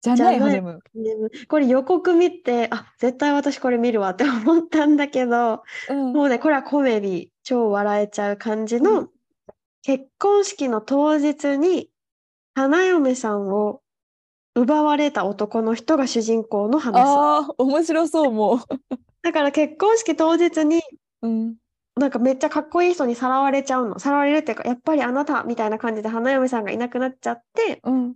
[0.00, 1.46] じゃないハネムーン。
[1.46, 6.12] これ予告見て、あ、絶対私これ見るわって思ったんだけど、うん。
[6.12, 9.10] もうね、これはコメディ、超笑えちゃう感じの、う
[9.84, 11.90] 結婚式の当日に
[12.54, 13.82] 花嫁さんを
[14.54, 17.02] 奪われた男の人が主人公の話。
[17.06, 18.60] ああ、面白そう、も
[19.22, 20.78] だから結婚式当日に
[21.20, 21.28] う。
[21.28, 21.56] うん。
[21.96, 23.98] なんかめっちゃかっこいい人にさらわれちゃうの。
[23.98, 28.14] さらわれるっていうか、やっぱりあなたみたいな感じで花嫁さんがいなくなっちゃって、うん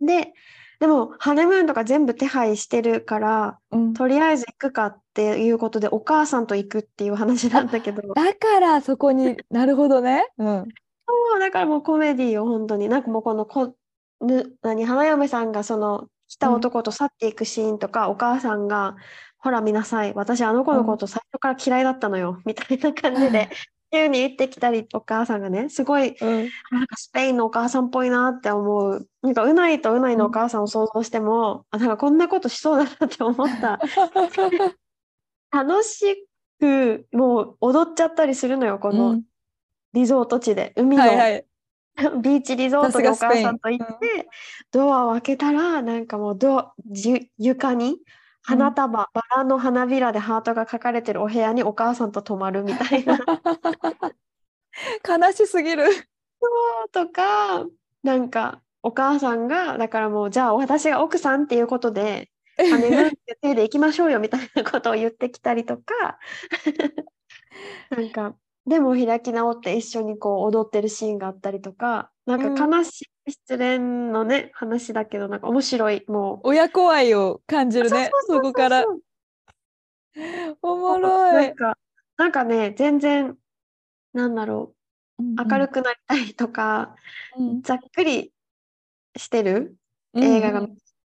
[0.00, 0.32] で、
[0.80, 10.26] でも、ハネムーンとか全部手配してるから、うん、とりあえず行くかっていうことで、お母さんと行くっていう話なんだけど、だからそこになるほどね。
[10.38, 10.68] うん
[11.08, 12.88] そうだからもうコメディよ、本当に。
[12.88, 13.74] なんかもうこのこ、
[14.20, 18.96] ぬ、何、花嫁さんがその、来た男と去っていくシーンとか、お母さんが、
[19.38, 23.48] ほら見なさい、私あの子のこと最初から嫌いだったのよ、みたいな感じで、
[23.90, 29.08] 急に言ってきたり、お母さんがね、すごい、うんなんかスペインのお母さんっぽいなって思う。
[29.22, 33.80] なんか、うないとうないのお母さんを想像しても、あ、なんかこんなことしそうだなって思った。
[35.50, 36.28] 楽し
[36.60, 39.22] く、もう踊っちゃったりするのよ、こうのん
[39.92, 40.72] リゾート地で。
[40.76, 41.44] 海のはいはい。
[42.22, 44.28] ビーチリゾートでお母さんと行って、
[44.70, 47.98] ドアを開けたら、なんかもうドじ床に
[48.42, 53.18] 花束、バラの花びらでハートが描かれてるお部屋にお母さんと泊まるみたいな
[55.06, 55.84] 悲しすぎる。
[56.92, 57.66] とか、
[58.04, 66.18] なんかお母さんが、だからもう、じゃあ私が奥さんっていうことで、ハネムーンって手で行きましょうよみたいなことを言ってきたりとか、
[67.90, 68.36] なんか、
[68.68, 76.48] でも開き直って一緒にこう踊ってるシーンがあったりとか、なんか悲しい失恋のね、話だけど、なんか面白い、もう。
[76.48, 78.10] 親子愛を感じるね。
[78.26, 78.84] そこから。
[80.62, 81.54] おもろないん。
[81.54, 81.78] か、
[82.16, 83.36] なんかね、全然、
[84.12, 84.74] なんだろ
[85.18, 86.94] う、明るくなりたいとか、
[87.38, 88.32] うんざっくり
[89.16, 89.76] してる
[90.14, 90.68] うん映画がっ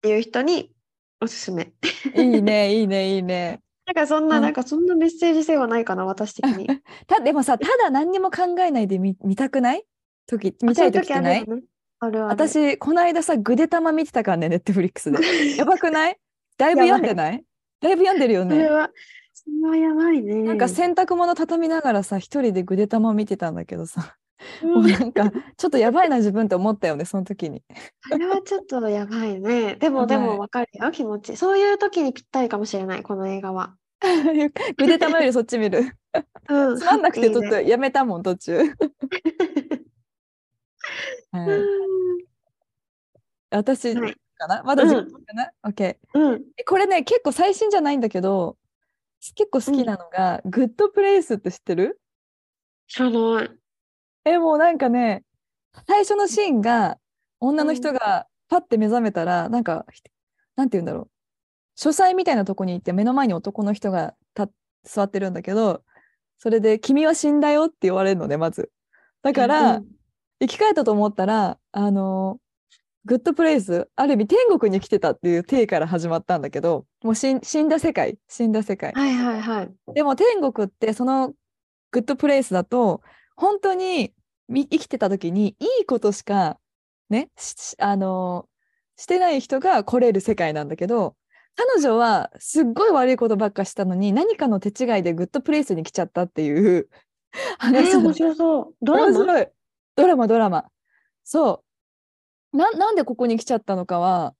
[0.03, 0.73] ていう人に
[1.21, 1.73] おすすめ。
[2.15, 3.61] いいね、いいね、いいね。
[3.91, 6.67] なんかそんな、うんなんかそんなメッセージ性はないかな、私的に。
[7.09, 9.85] たでもさ、ただ何にも考えないで見見たくない？
[10.29, 11.45] 時見たい時ってない？
[11.47, 11.63] ね。
[12.01, 15.19] 私、この間さ、ぐでたま見てたからね、ネットフリックスで。
[15.59, 16.17] やばくない？
[16.57, 17.45] だいぶ読んでない？
[17.81, 18.55] だいぶ読んでるよね？
[18.55, 18.91] それは、
[19.35, 20.35] それはやばいね。
[20.45, 24.15] なんか洗濯物畳みながらさ、一人でぐでたま見てたんだけどさ、
[24.63, 27.63] うんもうなんか、ちょっとやばいな、自分って思ったよね、その時に。
[28.11, 29.75] それはちょっとやばいね。
[29.75, 31.37] でも、でもわかるよ、気持ち。
[31.37, 33.77] そういう時にぴったりかもしれない、この映画は。
[34.77, 35.97] ぐでたまよりそっち見る。
[36.49, 38.59] うん、つまんなくてちょっとやめたもん、途中。
[41.33, 41.49] はい、
[43.51, 44.63] 私はいかな？
[44.65, 45.97] まだ自分かな、?OK。
[46.15, 46.43] うん。
[46.57, 48.57] えこれね、結構最新じゃないんだけど、
[49.37, 52.01] 結構好きなのが、グッドプレイスって知ってる？
[52.89, 53.51] 知らない。
[54.25, 55.25] え、もうなんかね、
[55.87, 56.99] 最初のシーンが、
[57.39, 60.03] 女の人がパッて目覚めたら、なんか、ひ
[60.57, 61.11] なんて言うんだろう。
[61.81, 64.15] 書斎みたいなとこに行って、目の前に男の人が
[64.85, 65.83] 座ってるんだけど、
[66.37, 68.71] それで、君は死んだよって言われるのね、まず。
[69.23, 69.87] だから、うん
[70.43, 72.39] 生き返ったと思ったら、あの
[73.05, 78.93] グッドプレイス、ある意味天国に来てたっていう体から始まったんだけど、もう死んだ世界、死んだ世界。
[78.93, 79.71] はいはいはい。
[79.93, 81.35] でも天国ってその
[81.91, 83.03] Good Place だと
[83.37, 84.15] 本当に
[84.49, 86.59] み生きてた時にいいことしか
[87.11, 87.29] ね
[87.79, 88.47] あの
[88.97, 91.17] してない人が来れる世界なんだけど
[91.61, 96.89] 彼女はすっごい悪いことばっかしたのに何かの手違いで Good Place に来ちゃったっていう
[97.35, 98.75] え話ー、面白そう。
[98.81, 99.47] ドラマ？
[99.95, 100.65] ドラマドラマ。
[101.23, 101.63] そ
[102.53, 102.57] う。
[102.57, 104.35] ななんでここに来ちゃったのかは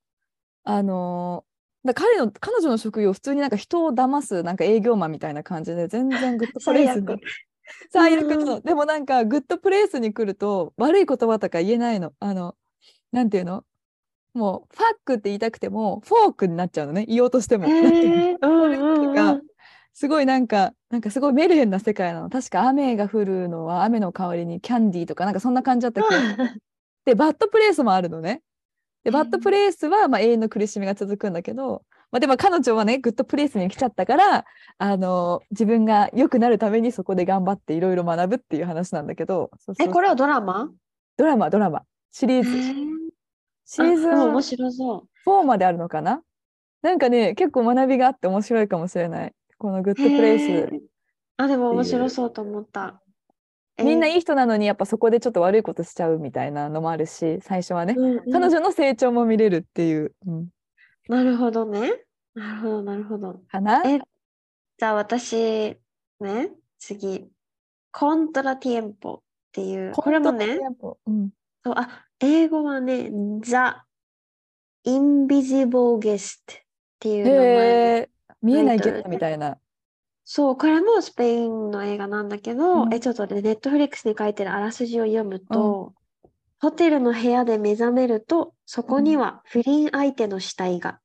[0.65, 7.07] あのーだ彼の彼女の職業普通になんか人を騙すなんか営業マンみたいな感じで全然 Good Place に
[7.91, 8.19] 最悪。
[8.19, 12.13] 最悪うんでもなんか Good Place に来ると悪い言葉とか言えないの。
[12.19, 12.57] あの
[13.13, 13.65] なんていうの？
[14.35, 17.07] もうファックって言いたくてもフォークになっちゃうのね。
[17.07, 17.67] 言おうとしても。
[19.93, 22.31] すごいなんか、なんかすごいメルヘンな世界なの。
[22.31, 26.63] 確か雨が降るのは雨の代わりにキャンディーとかなんかそんな感じだった気がする。
[27.05, 28.43] で、バッドプレイスもあるのね。
[29.05, 34.45] で、バッドプレイスはまあ永遠の苦しみが続くんだけど、まあでも彼女はね、グッドプレイスに来ちゃったから、
[34.79, 40.71] あの、自分が良くなるためにそこで頑張っていろいろ学ぶっていう話なんだけど、え、これはドラマ？
[41.17, 42.51] ドラマ、ドラマ、シリーズ、
[43.73, 45.31] シーズン面白そう。
[45.31, 46.23] 4まであるのかな？
[46.83, 49.33] なんかね、結構学びがあって面白いかもしれない。
[49.59, 50.69] このグッドプレイス。
[51.37, 53.01] あ、でも面白そうと思った。
[53.79, 60.49] い、みんないい人なのにやっぱそこでちょっと悪いことしちゃうみたいなのもあるし最初はね、うんうん彼女の成長も見れるっていう、うん
[61.09, 61.93] なるほどね。
[62.35, 63.41] なるほど、なるほど。
[63.49, 63.83] かな？
[63.85, 64.01] え
[64.79, 65.77] じゃあ私、
[66.19, 67.29] ね、次。
[67.93, 69.21] コントラティエンポっ
[69.53, 70.59] ていう、これもね、
[71.07, 71.31] うん、
[71.65, 73.11] そうあ、英語はね、
[73.43, 73.85] ザ・
[74.85, 76.57] インビジボーゲストっ
[77.01, 78.11] ていう名前。
[78.43, 79.59] 見えないゲタイトみたいな
[80.25, 85.95] そう、これもスペインの映画なんだけど、うんえ、ちょっとね、ネットフリックスに書いてるあらすじを読むと、
[86.61, 91.01] ホテルの部屋で目覚めると、そこには不倫相手の死体が。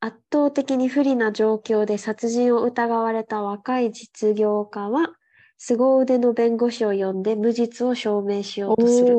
[0.00, 5.10] 圧倒的に不利な状況で殺人を疑われた若い実業家は、
[5.56, 9.16] 凄腕の弁護士を呼んで無実を証明しようとする。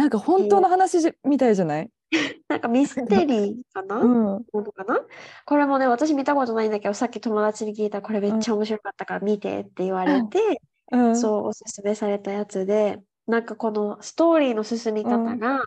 [0.00, 1.90] なんか本当の話じみたいじゃない、
[2.48, 4.98] なんかミステリーかな、うん、ものかな？
[5.44, 15.64] これもね、私見たことないんだけど、さっき友達に聞いたらこれめっちゃ面白かったから見てって言われて、うん、そうおすすめされたやつで、なんかこのストーリーの進み方が、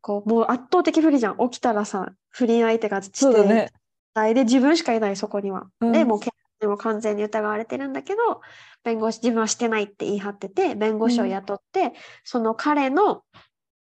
[0.00, 1.38] こうもう圧倒的不利じゃん。
[1.48, 3.70] 起きたらさ、不倫相手がしてね。
[4.14, 5.68] 態で自分しかいないそこには。
[5.80, 5.92] うん。
[5.92, 8.40] でもう警察にも完全に疑われてるんだけど
[8.84, 11.92] 弁護士自分はしてないって言い張ってて弁護士を雇って、
[12.24, 13.22] その彼の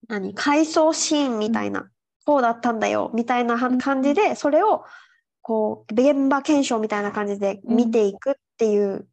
[0.06, 0.34] 何？
[0.34, 1.90] 回想シーンみたいな、
[2.24, 4.84] こうだったんだよみたいな感じでそれを
[5.42, 9.08] こう現場検証みたいな感じで見ていくっていう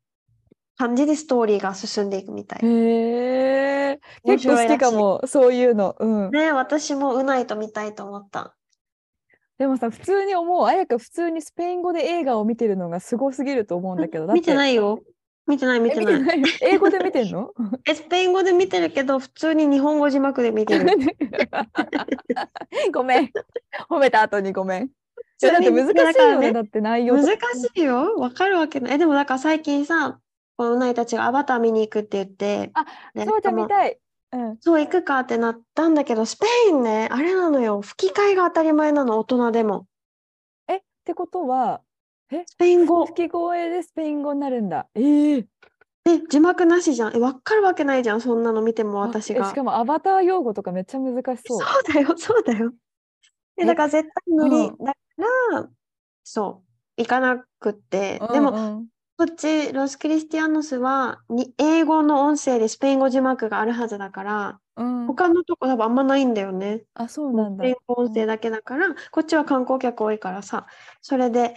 [0.78, 2.60] 感じでストーリーが進んでいくみたい。
[2.66, 5.96] へえ、面結構好きかも、そういうの。
[5.98, 6.32] うん。
[6.32, 8.56] ね私もうないと見たいと思った。
[9.58, 15.00] でもさ、普通に思う、あやか普通にスペイン語で映画を見てるのがすごすぎると思うんだけど、見てないよ。
[15.48, 16.22] 見てない見えてない。
[16.22, 17.52] ない英語で見てんの？
[17.86, 20.88] え スペイン語で見てるけど普通に日本語字幕で見てる。
[22.92, 23.32] ごめん。
[23.90, 24.84] 褒めた後にごめん。
[24.86, 24.90] い
[25.42, 28.16] やだって難しいよね、だって内容と難かしいよ。
[28.16, 28.94] わかるわけない。
[28.96, 30.20] え、でもだから最近さ、
[30.58, 34.00] このうないたちがアバター見に行くって言って、あねそうじゃ見たい。
[34.32, 34.58] うん。
[34.62, 37.82] そう行くかってなったんだけど、スペインね、あれなのよ。
[37.82, 39.86] 吹き替えが当たり前なの、大人でも。
[40.68, 41.82] え、ってことは、
[42.30, 43.06] スペイン語。
[43.06, 44.88] 吹き替えでスペイン語になるんだ。
[44.96, 45.48] ええ
[46.08, 47.16] え、字幕なしじゃん。
[47.16, 48.22] え、わかるわけないじゃん。
[48.22, 49.56] そんなの見てもあ私がえし。
[49.56, 51.60] かもアバター用語とかめっちゃ難しそう。
[51.60, 52.74] そうだよ、 そうだよ。
[53.58, 53.66] え、え？
[53.66, 54.56] だから絶対無理。
[54.68, 55.00] うんだか
[55.52, 55.70] ら、
[56.24, 56.64] そ
[56.98, 58.20] う、行かなくって。
[58.32, 66.84] でも、うんうんこっち、ロス・クリスティアノスはに英語の音声でスペイン語字幕があるはずだから、うん、他のとこ多分あんまないんだよね。
[66.96, 67.76] あ、そうなんだスペイン。
[67.88, 70.68] 語音声だけだから、こっちは観光客多いからさ、
[71.02, 71.56] それで、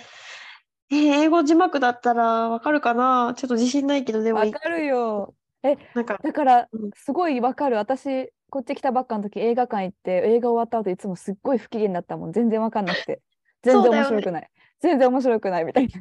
[0.90, 3.34] えー英語字幕だったらわかるかな？
[3.36, 5.34] ちょっと自信ないけど、でもいわかるよ。
[5.94, 7.76] なんか、だからうんすごいわかる。
[7.76, 12.32] 私、こっち来たばっかの時映画館行って映画終わった後いつもすっごい不機嫌だったもん。
[12.32, 13.20] 全然わかんなくて。
[13.62, 14.50] 全然面白くない。
[14.80, 15.92] 全然面白くないみたいな。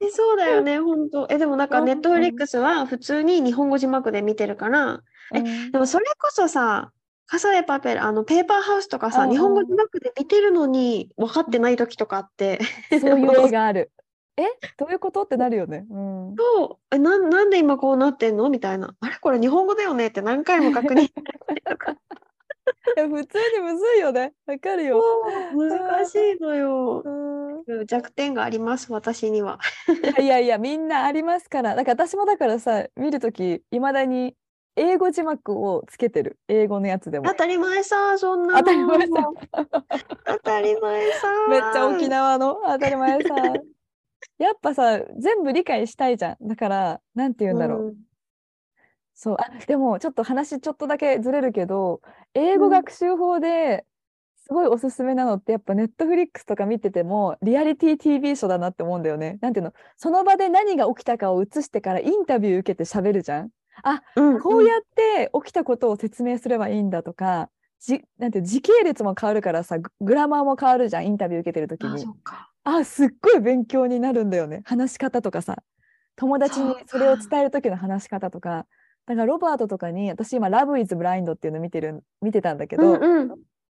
[0.00, 1.26] えそうだよね、本当。
[1.30, 5.00] え、でもなんか、うんネットフリックスは普通に日本語字幕で見てるから、
[5.34, 6.90] えうんでもそれこそさ、
[7.26, 12.60] カサデパペル、あの、ペーパーハウスとかさ、日本語字幕で見てるのに分かってない時とかあって、
[12.90, 13.90] そういう映画ある。
[14.38, 14.42] え
[14.76, 15.22] どういうこと？
[15.22, 15.86] ってなるよね。
[15.90, 16.34] うん。
[16.36, 18.50] そう、え、なん、なんで今こうなってんの？
[18.50, 18.94] みたいな。
[19.00, 19.16] あれ？
[19.20, 20.08] これ日本語だよね？
[20.08, 21.04] って何回も確認。
[22.96, 24.32] いや普通にむずいよね。
[24.46, 25.02] わかるよ。
[25.54, 27.02] 難しいのよ。
[27.04, 29.58] うん弱点があります、私には。
[30.20, 31.74] いやいやみんなありますから。
[31.74, 34.36] だから私もだからさ、見るとき、いまだに
[34.76, 36.38] 英語字幕をつけてる。
[36.48, 37.34] 英語のやつでも当。
[37.34, 39.34] たり前さ、そんな当たり前さの
[40.26, 41.28] 当たり前さ。
[41.50, 42.60] めっちゃ沖縄の？
[42.64, 43.34] 当たり前さ。
[44.38, 46.48] やっぱさ、全部理解したいじゃん。
[46.48, 47.80] だから、なんて言うんだろう。
[47.88, 47.96] うん
[49.18, 52.02] そう、あ、でもちょっと話ちょっとだけずれるけど、
[52.34, 53.86] 英語うん学習法で
[54.36, 59.38] すごいおすすめなのって、やっぱネットフリックスとか見てても、リアリティ TV ショーだなって思うんだよね。
[59.40, 63.50] なんていうの、その場で何が起きたかを映してからインタビュー受けて喋るじゃん。
[64.16, 67.50] うんこうやって起きたことを説明すればいいんだとか、
[67.80, 72.06] じなんて時系列も変わるからさ、ググラマーも変わるじゃん、インタビュー受けてる時あ、に。
[72.68, 74.62] あ、すっごい勉強になるんだよね。
[74.64, 75.62] 話し方とかさ。
[76.16, 78.66] 友達にそれをか伝える時の話し方とか。
[79.06, 83.36] だからロバートとかに、私今、ラブイズブラインドっていうの見てる、見てたんだけうど、んうん。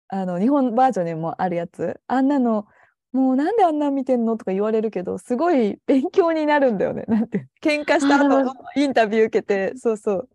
[0.08, 2.00] あの、日本バージョンにもあるやつ。
[2.08, 2.66] あんなの、
[3.12, 7.04] もうなんであんなん見てんのとか言われるけど、すごい勉強になるんだよね。
[7.10, 10.30] なんて、喧嘩した後のインタビュー受けて、そうそう。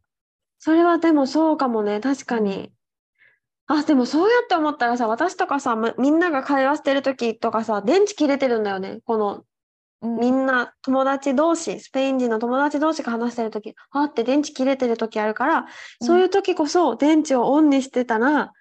[0.59, 2.71] それはでもそうかもね、確かに。
[3.67, 8.99] あ、でもそうやって思ったらさ、私とかさ、まみんなが会話してる時とかさ、電池切れてるんだよね。
[9.05, 9.45] この
[10.03, 15.67] うんみんな友達同士、スペイン人の友達同士が話してる時、あって電池切れてる時あるから、
[16.01, 18.53] そういう時こそ電池をオンにしてたら、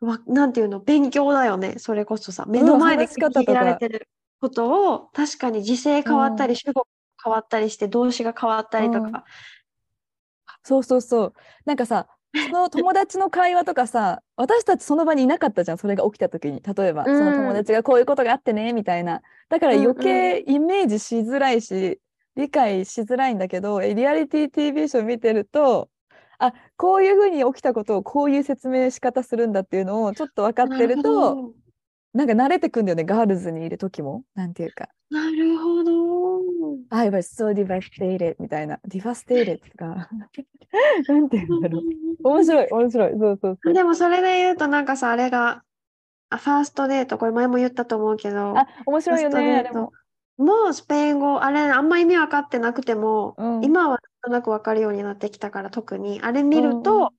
[0.00, 2.44] わなんていうの、勉強だよね、それこそさ。
[2.46, 4.06] 目の前で聞いられてる
[4.40, 6.86] ことを、確かに時勢変わったり、主語
[7.24, 9.24] 変わったりして、動詞が変わったりとうんか。
[10.62, 11.32] そうそうそう。
[11.64, 16.60] なんかさ、その友達の会話とかさ、私たちその場にいなかったじゃん、それが起きた時に。
[16.60, 19.22] 例えば、その友達がこういうことがあってね、みたいな。
[19.48, 22.00] だから余計イメージしづらいし、
[22.36, 25.88] 理解しづらいんだけど、えリアリティ TV ショー見てると、
[26.38, 31.52] あ、こういうふうに起きたことをこういう説明仕方するんだっていうのをちょっと分かってるなと、
[32.12, 34.24] なんか慣れてくんだよね、ガールズにいる時も。
[34.34, 34.88] なんていうか。
[35.10, 36.40] なるほど。
[36.90, 38.80] I was so devastated みたいな。
[38.88, 40.08] devastated とか。
[41.08, 41.82] なんていうんだろう。
[42.24, 43.12] 面白い、面白い。
[43.12, 43.74] そうそうそう。
[43.74, 45.62] でもそれで言うとなんかさ、あれが、
[46.30, 49.92] あファーストデート、これ前も言ったと思うけど、あ、面白いよね、も。
[50.36, 57.12] もうスペイン語、あれあんま意味分かってなくても、うん今はなんとなく分かるようになってきたから特にあれ見ると、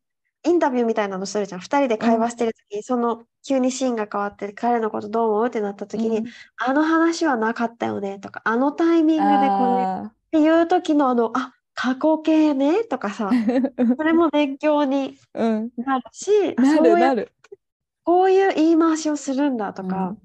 [0.44, 6.26] インタビューみたいなのするじゃん2人で会話してる時に、その急にシーンが変わって彼のことどう思うってなった時に、うん
[6.58, 9.50] あの話はなかったよねとかあのタイミングでこれっ
[10.08, 17.32] あていう時のあのあ過去形ねとかさー それも勉強にうん、なるしういうるなる。
[18.04, 20.16] こういう言い回しをするんだとか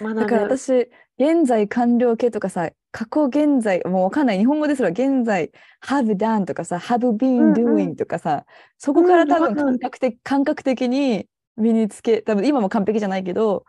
[0.00, 0.20] 学ぶ。
[0.20, 4.38] だから私現在完了形とかさ過去現在もうわかんない。
[4.38, 5.50] 日本語ですら現在
[5.84, 7.52] have done とかさ have うん been うん。
[7.52, 8.44] doing とかさ、
[8.78, 13.64] そこから多分うん感覚的感覚的に身につけ多分今も完璧じゃないけど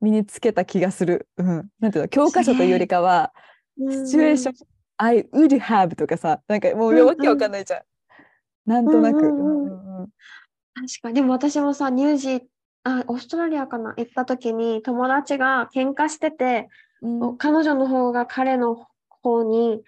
[0.00, 3.32] 身につけた気がする、うん、なんていうの教科書というよりかは
[3.78, 7.82] シチュエーション I would have とかさなんかもうわけわかんないじゃん、
[8.66, 10.08] なんとなく、うんうんうんうんうん
[10.76, 11.14] 確かに。
[11.14, 12.42] でも私もさ、ニュージー、
[12.84, 16.68] あ、オーストラリアかな、行った時に友達が喧嘩してて、
[17.02, 18.86] うんお彼女の方が彼の
[19.22, 19.82] 方に、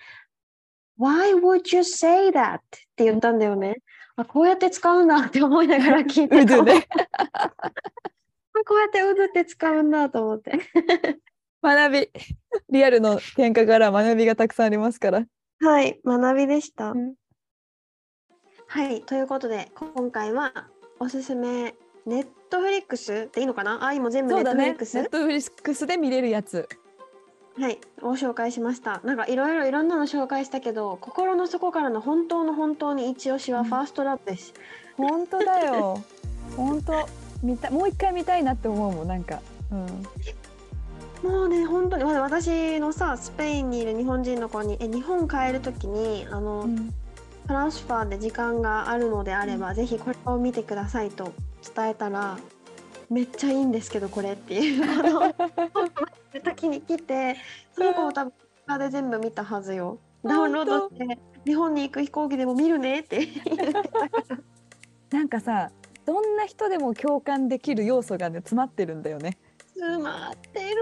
[0.98, 2.56] Why would you say that?
[2.56, 2.60] っ
[2.96, 3.76] て言ったんだよね。
[4.16, 6.60] あ、こうやって使うんだって思いながら聞いてた。
[6.64, 6.86] ね
[7.22, 10.58] あこうやってうずって使うんだと思って。
[11.62, 12.10] 学び
[12.70, 15.26] リアルの喧嘩から学びがたくさんありますから。
[15.60, 16.92] はい、学びでした。
[16.92, 17.14] うん
[18.70, 20.52] はい、ということで、今回は
[21.00, 23.82] おすすめ、ネットフリックスっていいのかな？
[23.82, 26.68] あ、今全部ネットフリックス、ットフリックスで見れるやつ。
[27.58, 29.00] はい、を紹介しました。
[29.04, 34.52] なんかいろいろいろんなの紹介したけど、心の底からの本当の本当に一押しはうんファーストラブです。
[34.98, 36.04] 本当だよ。
[36.54, 37.08] 本当
[37.42, 39.40] 見たもう一回見たいなって思うもんなんか。
[39.72, 39.86] うん。
[41.22, 46.94] もうね、本当に、私のさ、スペインにいる日本人の子に、え、日本帰るときに、あの、うん
[47.48, 51.32] トランスファーで時間があるのであれば、ぜひこれを見てくださいと
[51.74, 52.38] 伝えたら、
[53.08, 54.84] めっちゃいいんですけど、これっていう。
[54.84, 57.36] あの時に来て、
[57.72, 58.34] その子も多分、
[58.66, 59.98] 他で全部見たはずよ。
[60.22, 64.10] ダウンロードして、日本に行く飛行機でも見るねって言ってたから。
[65.18, 65.70] なんかさ
[66.04, 69.38] どんな人でも共感できる要素がね詰まってるんだよね。
[69.78, 70.78] 詰まってるよ。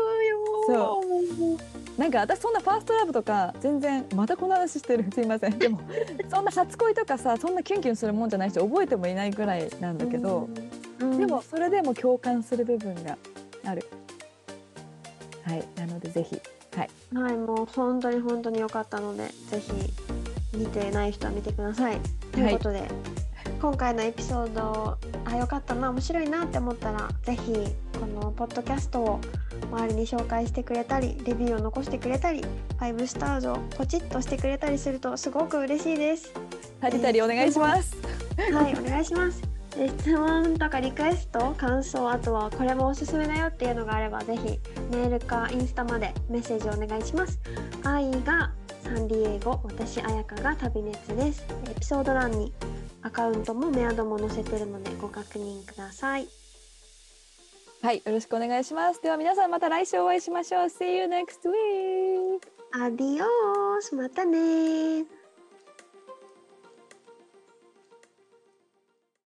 [0.67, 1.59] そも
[1.99, 5.05] なんか私そんなファーストラブとか全然またこの話してる。
[5.13, 5.57] すいません。
[5.59, 5.81] でも
[6.31, 10.49] そんな初恋とかさそんなキュンキュンするもんじゃないし覚えてもいないぐらいなんだけど、
[11.01, 11.19] うん。
[11.19, 13.19] でもそれでも共感する部分が
[13.65, 13.87] ある。
[15.45, 15.65] はい。
[15.77, 16.41] なのでぜひ。
[16.77, 16.91] はい。
[17.15, 19.73] はいもう本当に本当に良かったのでぜひ
[20.55, 22.01] 見てない人は見てください。
[22.33, 22.89] ということで、
[23.61, 27.53] 今回のエピソードあ良かったな面白いなって思ったらぜひ
[27.99, 29.21] このポッドキャストを
[29.73, 32.45] 周りに紹介してくれたりレビューを残してくれたり
[32.79, 36.33] 5スターズをポチッとしてくれたりするとすごく嬉しいです
[36.81, 37.97] タリタリお願いします。
[38.53, 39.43] はい、お願いします。
[39.77, 44.59] で質問とかリクエスト、感想、あとはこれもおすすめだよっていうのがあれば、ぜひ
[44.91, 47.41] メールかインスタまでメッセージをお願いします。
[47.83, 48.53] 愛が
[48.83, 51.47] サンディエゴ、私、あやかが旅熱です。
[51.71, 52.53] エピソード欄に
[53.07, 56.27] アカウントもメアドも載せてるのでご確認ください。
[57.81, 59.01] はい、よろしくお願いします。
[59.01, 60.65] では皆さんまた来週お会いしましょう。
[60.65, 62.41] See you next week!
[62.73, 65.05] アディオースまたねー